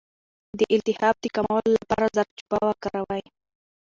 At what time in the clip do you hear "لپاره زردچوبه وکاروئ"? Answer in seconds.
1.77-3.23